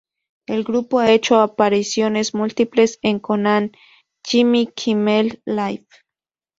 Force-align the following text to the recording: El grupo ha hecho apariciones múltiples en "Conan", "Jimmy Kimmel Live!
El 0.47 0.63
grupo 0.63 0.97
ha 0.99 1.11
hecho 1.11 1.39
apariciones 1.41 2.33
múltiples 2.33 2.97
en 3.03 3.19
"Conan", 3.19 3.71
"Jimmy 4.25 4.65
Kimmel 4.65 5.43
Live! 5.45 5.85